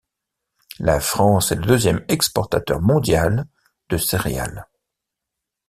La 0.79 0.99
France 0.99 1.51
est 1.51 1.57
le 1.57 1.63
deuxième 1.67 2.03
exportateur 2.07 2.81
mondial 2.81 3.45
de 3.89 3.97
céréales. 3.97 4.65